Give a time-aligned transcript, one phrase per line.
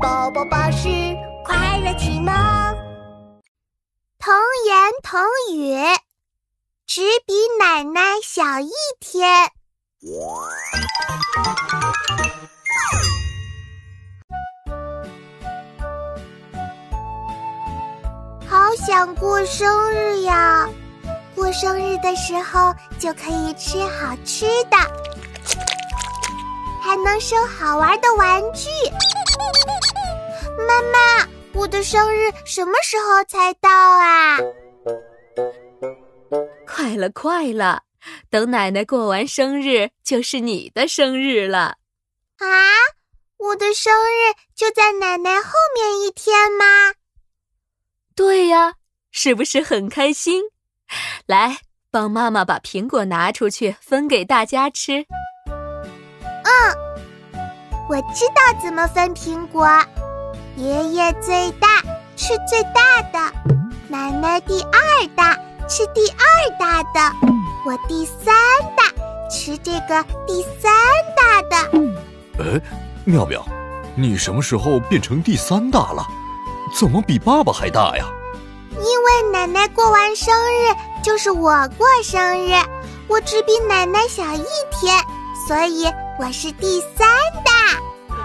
[0.00, 0.88] 宝宝巴士
[1.44, 2.32] 快乐启蒙，
[4.18, 4.32] 童
[4.66, 5.20] 言童
[5.52, 5.74] 语，
[6.86, 9.28] 只比奶奶小一天。
[18.48, 20.68] 好想过生日呀！
[21.34, 24.76] 过生日的时候就可以吃好吃的，
[26.88, 28.70] 还能收好玩的玩具。
[30.66, 34.38] 妈妈，我的生日什么时候才到啊？
[36.66, 37.82] 快了，快了，
[38.30, 41.76] 等奶奶过完生日就是你的生日了。
[42.38, 42.48] 啊，
[43.36, 46.64] 我的生日就在奶奶后面一天吗？
[48.14, 48.76] 对呀，
[49.10, 50.42] 是不是很开心？
[51.26, 51.58] 来，
[51.90, 55.04] 帮妈妈把苹果拿出去分给大家吃。
[57.88, 59.66] 嗯，我知道怎么分苹果。
[60.56, 61.68] 爷爷最大，
[62.16, 63.32] 吃最大的；
[63.88, 65.34] 奶奶第二大，
[65.68, 67.12] 吃第二大的；
[67.64, 68.34] 我第三
[68.76, 68.84] 大，
[69.30, 70.72] 吃这个第三
[71.16, 71.56] 大的。
[72.40, 72.60] 哎，
[73.04, 73.44] 妙妙，
[73.94, 76.04] 你什么时候变成第三大了？
[76.78, 78.04] 怎么比爸爸还大呀？
[78.72, 82.52] 因为奶奶过完生日就是我过生日，
[83.08, 84.98] 我只比奶奶小一天，
[85.46, 85.84] 所以
[86.18, 87.08] 我是第三
[87.44, 87.47] 大。